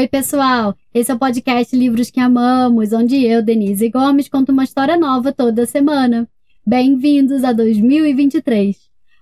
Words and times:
Oi, 0.00 0.08
pessoal! 0.08 0.74
Esse 0.94 1.10
é 1.10 1.14
o 1.14 1.18
podcast 1.18 1.76
Livros 1.76 2.08
que 2.08 2.18
Amamos, 2.18 2.90
onde 2.90 3.22
eu, 3.22 3.42
Denise 3.42 3.90
Gomes, 3.90 4.30
conto 4.30 4.50
uma 4.50 4.64
história 4.64 4.96
nova 4.96 5.30
toda 5.30 5.66
semana. 5.66 6.26
Bem-vindos 6.66 7.44
a 7.44 7.52
2023! 7.52 8.78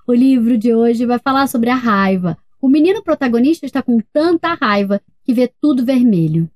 O 0.06 0.14
livro 0.14 0.56
de 0.56 0.72
hoje 0.72 1.04
vai 1.04 1.19
falar 1.19 1.49
sobre 1.49 1.69
a 1.69 1.74
raiva. 1.74 2.38
O 2.63 2.69
menino 2.69 3.03
protagonista 3.03 3.67
está 3.67 3.83
com 3.83 3.99
tanta 4.13 4.54
raiva 4.54 5.03
que 5.24 5.35
vê 5.35 5.51
tudo 5.60 5.85
vermelho. 5.85 6.49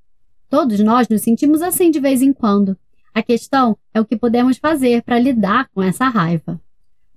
Todos 0.49 0.79
nós 0.79 1.09
nos 1.09 1.23
sentimos 1.23 1.61
assim 1.61 1.91
de 1.91 1.99
vez 1.99 2.23
em 2.23 2.33
quando. 2.33 2.79
A 3.13 3.25
questão 3.25 3.77
é 3.93 4.01
o 4.01 4.05
que 4.05 4.15
podemos 4.15 4.57
fazer 4.57 5.03
para 5.03 5.19
lidar 5.19 5.69
com 5.75 5.83
essa 5.83 6.07
raiva. 6.07 6.61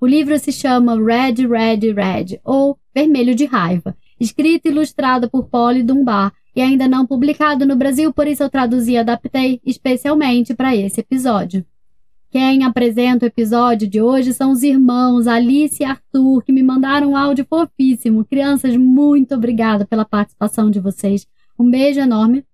O 0.02 0.08
livro 0.08 0.40
se 0.40 0.52
chama 0.52 0.96
Red, 0.96 1.46
Red, 1.46 1.94
Red, 1.94 2.40
ou 2.44 2.80
Vermelho 2.96 3.36
de 3.36 3.46
Raiva, 3.46 3.96
escrito 4.20 4.66
e 4.66 4.70
ilustrado 4.70 5.30
por 5.30 5.44
Polly 5.44 5.84
Dunbar 5.84 6.34
e 6.56 6.62
ainda 6.62 6.88
não 6.88 7.06
publicado 7.06 7.66
no 7.66 7.76
Brasil, 7.76 8.14
por 8.14 8.28
isso 8.28 8.42
eu 8.42 8.50
traduzi 8.50 8.94
e 8.94 8.98
adaptei 8.98 9.60
especialmente 9.66 10.54
para 10.54 10.76
esse 10.76 11.02
episódio. 11.02 11.66
Quem 12.32 12.64
apresenta 12.64 13.26
o 13.26 13.28
episódio 13.28 13.88
de 13.88 14.02
hoje 14.02 14.34
são 14.34 14.52
os 14.52 14.64
irmãos 14.64 15.28
Alice 15.28 15.82
e 15.82 15.86
Arthur, 15.86 16.44
que 16.44 16.52
me 16.52 16.64
mandaram 16.64 17.12
um 17.12 17.18
áudio 17.18 17.46
fofíssimo. 17.50 18.26
Crianças, 18.26 18.76
muito 18.76 19.36
obrigada 19.36 19.86
pela 19.86 20.04
participação 20.04 20.70
de 20.70 20.80
vocês. 20.80 21.26
Um 21.58 21.70
beijo 21.70 22.00
enorme. 22.00 22.46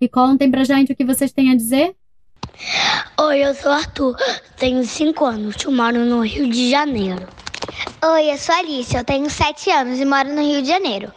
E 0.00 0.08
contem 0.08 0.50
pra 0.50 0.64
gente 0.64 0.92
o 0.92 0.96
que 0.96 1.04
vocês 1.04 1.32
têm 1.32 1.50
a 1.50 1.54
dizer. 1.54 1.94
Oi, 3.20 3.38
eu 3.38 3.54
sou 3.54 3.70
Arthur, 3.70 4.16
tenho 4.56 4.82
5 4.82 5.24
anos, 5.24 5.56
eu 5.62 5.72
moro 5.72 6.04
no 6.04 6.20
Rio 6.20 6.48
de 6.48 6.70
Janeiro. 6.70 7.26
Oi, 8.04 8.32
eu 8.32 8.36
sou 8.36 8.52
Alice, 8.56 8.96
eu 8.96 9.04
tenho 9.04 9.30
7 9.30 9.70
anos 9.70 10.00
e 10.00 10.04
moro 10.04 10.28
no 10.34 10.42
Rio 10.42 10.60
de 10.60 10.66
Janeiro. 10.66 11.12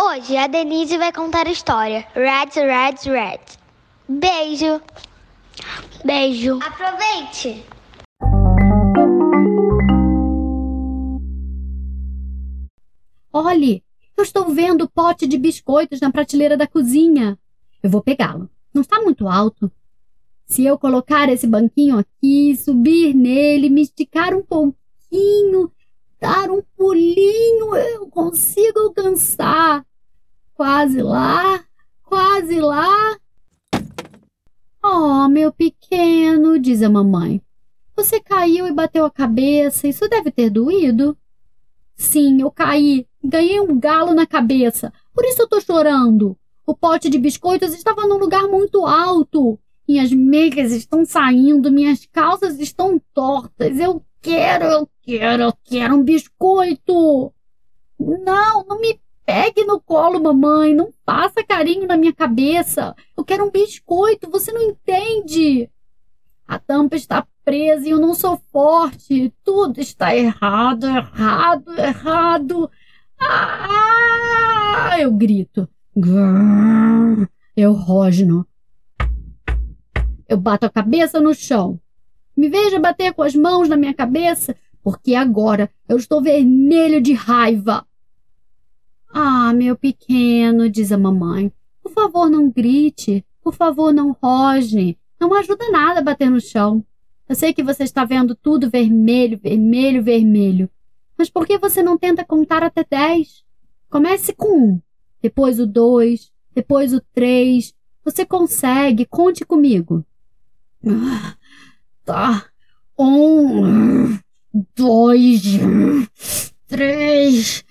Hoje 0.00 0.34
a 0.34 0.46
Denise 0.46 0.96
vai 0.96 1.12
contar 1.12 1.46
a 1.46 1.50
história 1.50 2.06
Red, 2.14 2.58
Red, 2.58 3.12
Red. 3.12 3.40
Beijo! 4.08 4.80
Beijo! 6.02 6.58
Aproveite! 6.62 7.62
Olhe, 13.30 13.84
eu 14.16 14.24
estou 14.24 14.48
vendo 14.48 14.84
o 14.84 14.90
pote 14.90 15.26
de 15.26 15.36
biscoitos 15.36 16.00
na 16.00 16.10
prateleira 16.10 16.56
da 16.56 16.66
cozinha. 16.66 17.38
Eu 17.82 17.90
vou 17.90 18.00
pegá-lo. 18.00 18.48
Não 18.72 18.80
está 18.80 19.02
muito 19.02 19.28
alto. 19.28 19.70
Se 20.46 20.64
eu 20.64 20.78
colocar 20.78 21.28
esse 21.28 21.46
banquinho 21.46 21.98
aqui, 21.98 22.56
subir 22.56 23.12
nele, 23.12 23.68
me 23.68 23.82
esticar 23.82 24.32
um 24.32 24.42
pouquinho, 24.42 25.70
pulinho, 26.82 27.76
eu 27.76 28.08
consigo 28.08 28.80
alcançar. 28.80 29.86
Quase 30.52 31.00
lá, 31.00 31.64
quase 32.02 32.58
lá. 32.58 33.16
Oh, 34.82 35.28
meu 35.28 35.52
pequeno, 35.52 36.58
diz 36.58 36.82
a 36.82 36.90
mamãe. 36.90 37.40
Você 37.94 38.18
caiu 38.18 38.66
e 38.66 38.72
bateu 38.72 39.04
a 39.04 39.10
cabeça. 39.12 39.86
Isso 39.86 40.08
deve 40.08 40.32
ter 40.32 40.50
doído. 40.50 41.16
Sim, 41.94 42.40
eu 42.40 42.50
caí. 42.50 43.06
Ganhei 43.22 43.60
um 43.60 43.78
galo 43.78 44.12
na 44.12 44.26
cabeça. 44.26 44.92
Por 45.14 45.24
isso 45.24 45.42
eu 45.42 45.48
tô 45.48 45.60
chorando. 45.60 46.36
O 46.66 46.74
pote 46.74 47.08
de 47.08 47.16
biscoitos 47.16 47.72
estava 47.72 48.08
num 48.08 48.18
lugar 48.18 48.48
muito 48.48 48.84
alto. 48.84 49.56
Minhas 49.88 50.12
meias 50.12 50.72
estão 50.72 51.04
saindo, 51.04 51.70
minhas 51.70 52.04
calças 52.06 52.58
estão 52.58 53.00
tortas. 53.14 53.78
Eu 53.78 54.04
quero, 54.20 54.64
eu 54.64 54.88
quero, 55.02 55.52
quero 55.64 55.94
um 55.96 56.02
biscoito. 56.02 57.32
Não, 57.98 58.64
não 58.64 58.80
me 58.80 59.00
pegue 59.26 59.64
no 59.64 59.80
colo, 59.80 60.22
mamãe. 60.22 60.74
Não 60.74 60.92
faça 61.04 61.44
carinho 61.44 61.86
na 61.86 61.96
minha 61.96 62.12
cabeça. 62.12 62.94
Eu 63.16 63.24
quero 63.24 63.44
um 63.44 63.50
biscoito, 63.50 64.30
você 64.30 64.52
não 64.52 64.62
entende. 64.62 65.68
A 66.46 66.58
tampa 66.58 66.96
está 66.96 67.26
presa 67.44 67.86
e 67.86 67.90
eu 67.90 68.00
não 68.00 68.14
sou 68.14 68.40
forte. 68.52 69.32
Tudo 69.44 69.80
está 69.80 70.14
errado, 70.14 70.86
errado, 70.86 71.78
errado. 71.78 72.70
Ah! 73.20 74.96
Eu 75.00 75.12
grito. 75.12 75.68
Eu 77.56 77.72
rosno. 77.72 78.46
Eu 80.28 80.36
bato 80.36 80.66
a 80.66 80.70
cabeça 80.70 81.20
no 81.20 81.34
chão. 81.34 81.78
Me 82.36 82.48
veja 82.48 82.80
bater 82.80 83.12
com 83.12 83.22
as 83.22 83.34
mãos 83.34 83.68
na 83.68 83.76
minha 83.76 83.92
cabeça, 83.92 84.56
porque 84.82 85.14
agora 85.14 85.70
eu 85.88 85.96
estou 85.96 86.22
vermelho 86.22 87.00
de 87.00 87.12
raiva. 87.12 87.86
Ah, 89.12 89.52
meu 89.52 89.76
pequeno, 89.76 90.68
diz 90.68 90.90
a 90.90 90.98
mamãe, 90.98 91.52
por 91.82 91.92
favor 91.92 92.30
não 92.30 92.50
grite, 92.50 93.24
por 93.42 93.54
favor 93.54 93.92
não 93.92 94.16
rosne, 94.22 94.98
não 95.20 95.34
ajuda 95.34 95.70
nada 95.70 96.00
a 96.00 96.02
bater 96.02 96.30
no 96.30 96.40
chão. 96.40 96.84
Eu 97.28 97.34
sei 97.34 97.52
que 97.52 97.62
você 97.62 97.84
está 97.84 98.04
vendo 98.04 98.34
tudo 98.34 98.70
vermelho, 98.70 99.38
vermelho, 99.38 100.02
vermelho. 100.02 100.70
Mas 101.16 101.30
por 101.30 101.46
que 101.46 101.58
você 101.58 101.82
não 101.82 101.96
tenta 101.96 102.24
contar 102.24 102.62
até 102.62 102.84
dez? 102.88 103.44
Comece 103.90 104.34
com 104.34 104.74
um, 104.74 104.80
depois 105.20 105.60
o 105.60 105.66
dois, 105.66 106.32
depois 106.54 106.92
o 106.92 107.00
três. 107.12 107.74
Você 108.04 108.24
consegue, 108.26 109.06
conte 109.06 109.44
comigo. 109.44 110.04
Ah, 110.84 111.36
Tá. 112.04 112.46
Um, 112.98 114.18
dois, 114.74 115.42
três, 116.66 117.64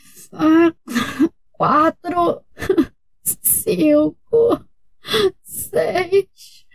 quatro, 1.51 2.41
cinco, 3.23 4.65
seis, 5.43 6.65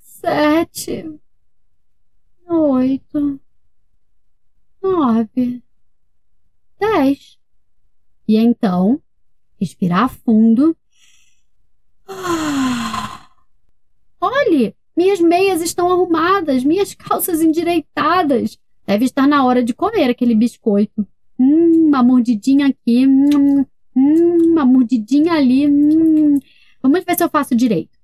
sete, 0.00 1.20
oito, 2.48 3.40
nove, 4.82 5.62
dez. 6.78 7.38
E 8.26 8.36
então, 8.36 9.02
respirar 9.58 10.08
fundo. 10.08 10.76
Olhe, 14.20 14.76
minhas 14.96 15.20
meias 15.20 15.60
estão 15.60 15.90
arrumadas, 15.92 16.64
minhas 16.64 16.94
calças 16.94 17.40
endireitadas. 17.40 18.58
Deve 18.88 19.04
estar 19.04 19.28
na 19.28 19.44
hora 19.44 19.62
de 19.62 19.74
comer 19.74 20.08
aquele 20.08 20.34
biscoito. 20.34 21.06
Hum, 21.38 21.88
uma 21.88 22.02
mordidinha 22.02 22.68
aqui. 22.68 23.06
Hum, 23.06 23.62
hum, 23.94 24.52
uma 24.52 24.64
mordidinha 24.64 25.34
ali. 25.34 25.68
Hum. 25.68 26.38
Vamos 26.82 27.04
ver 27.04 27.14
se 27.14 27.22
eu 27.22 27.28
faço 27.28 27.54
direito. 27.54 27.98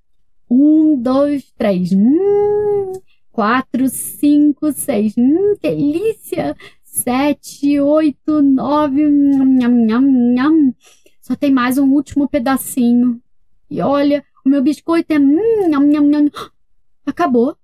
Um, 0.47 0.95
dois, 0.95 1.51
três. 1.57 1.91
Hum, 1.91 2.91
quatro, 3.31 3.89
cinco, 3.89 4.71
seis. 4.73 5.15
Hum, 5.17 5.55
delícia! 5.59 6.55
Sete, 6.83 7.79
oito, 7.79 8.43
nove. 8.43 9.09
Nham, 9.09 9.87
nham, 9.87 10.01
nham. 10.35 10.75
Só 11.19 11.35
tem 11.35 11.51
mais 11.51 11.79
um 11.79 11.91
último 11.91 12.29
pedacinho. 12.29 13.19
E 13.71 13.81
olha, 13.81 14.23
o 14.45 14.49
meu 14.49 14.61
biscoito 14.61 15.11
é. 15.11 15.17
Hum, 15.17 15.67
nham, 15.67 15.81
nham, 15.81 16.05
nham. 16.05 16.29
Acabou. 17.07 17.57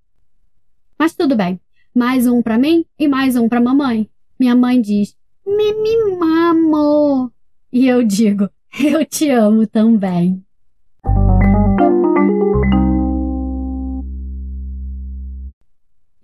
Mas 0.98 1.14
tudo 1.14 1.36
bem. 1.36 1.62
Mais 1.94 2.25
um 2.25 2.41
para 2.41 2.57
mim 2.57 2.85
e 2.97 3.06
mais 3.06 3.35
um 3.35 3.50
para 3.50 3.59
mamãe. 3.59 4.09
Minha 4.40 4.56
mãe 4.56 4.79
diz: 4.81 5.13
"Me 5.46 5.74
mimamo". 5.74 7.29
E 7.72 7.85
eu 7.85 8.02
digo: 8.02 8.50
"Eu 8.81 9.06
te 9.06 9.29
amo 9.29 9.68
também". 9.68 10.41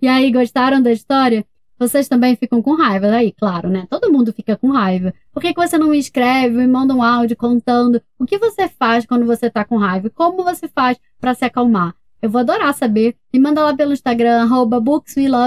E 0.00 0.08
aí, 0.08 0.32
gostaram 0.32 0.80
da 0.80 0.90
história? 0.90 1.44
Vocês 1.78 2.08
também 2.08 2.34
ficam 2.34 2.62
com 2.62 2.74
raiva, 2.74 3.08
aí, 3.08 3.30
claro, 3.30 3.68
né? 3.68 3.86
Todo 3.90 4.10
mundo 4.10 4.32
fica 4.32 4.56
com 4.56 4.70
raiva. 4.70 5.12
Por 5.30 5.42
que, 5.42 5.52
que 5.52 5.60
você 5.60 5.76
não 5.76 5.88
me 5.88 5.98
escreve, 5.98 6.56
me 6.56 6.66
manda 6.66 6.94
um 6.94 7.02
áudio 7.02 7.36
contando 7.36 8.00
o 8.18 8.24
que 8.24 8.38
você 8.38 8.68
faz 8.68 9.04
quando 9.04 9.26
você 9.26 9.50
tá 9.50 9.66
com 9.66 9.76
raiva? 9.76 10.08
Como 10.08 10.42
você 10.42 10.66
faz 10.66 10.98
para 11.20 11.34
se 11.34 11.44
acalmar? 11.44 11.94
Eu 12.20 12.30
vou 12.30 12.40
adorar 12.40 12.74
saber. 12.74 13.14
Me 13.32 13.38
manda 13.38 13.62
lá 13.62 13.74
pelo 13.74 13.92
Instagram, 13.92 14.42
arroba 14.42 14.82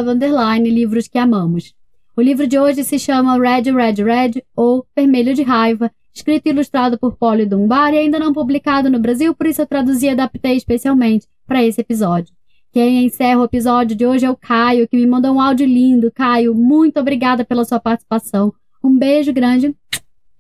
underline, 0.10 0.70
livros 0.70 1.08
que 1.08 1.18
amamos. 1.18 1.74
O 2.16 2.22
livro 2.22 2.48
de 2.48 2.60
hoje 2.60 2.84
se 2.84 3.00
chama 3.00 3.38
Red, 3.38 3.72
Red, 3.72 4.04
Red, 4.04 4.44
ou 4.56 4.86
Vermelho 4.96 5.34
de 5.34 5.44
Raiva, 5.44 5.92
escrito 6.14 6.48
e 6.48 6.50
ilustrado 6.50 7.00
por 7.00 7.16
Polly 7.16 7.46
Dunbar 7.46 7.94
e 7.94 7.98
ainda 7.98 8.20
não 8.20 8.34
publicado 8.34 8.90
no 8.90 9.00
Brasil, 9.00 9.34
por 9.34 9.48
isso 9.48 9.62
eu 9.62 9.66
traduzi 9.66 10.08
e 10.08 10.10
adaptei 10.10 10.56
especialmente 10.56 11.28
para 11.48 11.64
esse 11.64 11.82
episódio. 11.82 12.34
Quem 12.72 13.06
encerra 13.06 13.42
o 13.42 13.46
episódio 13.46 13.96
de 13.96 14.06
hoje 14.06 14.26
é 14.26 14.30
o 14.30 14.36
Caio, 14.36 14.88
que 14.88 14.96
me 14.96 15.06
mandou 15.06 15.36
um 15.36 15.42
áudio 15.42 15.66
lindo. 15.66 16.12
Caio, 16.12 16.56
muito 16.56 17.00
obrigada 17.00 17.44
pela 17.44 17.66
sua 17.66 17.80
participação. 17.80 18.54
Um 18.84 18.98
beijo 18.98 19.34
grande 19.34 19.76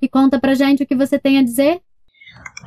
e 0.01 0.07
conta 0.07 0.39
pra 0.39 0.55
gente 0.55 0.83
o 0.83 0.87
que 0.87 0.95
você 0.95 1.19
tem 1.19 1.37
a 1.37 1.43
dizer. 1.43 1.81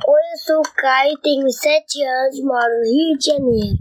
Oi, 0.03 0.21
eu 0.33 0.37
sou 0.45 0.59
o 0.59 0.75
Caio, 0.75 1.17
tenho 1.19 1.49
7 1.49 2.03
anos, 2.03 2.43
moro 2.43 2.79
no 2.79 2.83
Rio 2.83 3.17
de 3.17 3.25
Janeiro. 3.27 3.77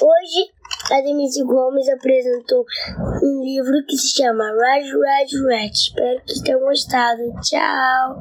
Hoje, 0.00 0.52
a 0.92 1.00
Denise 1.00 1.42
Gomes 1.42 1.88
apresentou 1.88 2.64
um 3.20 3.42
livro 3.42 3.84
que 3.88 3.96
se 3.96 4.16
chama 4.16 4.44
Red, 4.44 4.84
Red, 4.84 5.48
Red. 5.48 5.72
Espero 5.72 6.22
que 6.24 6.42
tenham 6.44 6.60
gostado. 6.60 7.22
Tchau! 7.42 8.20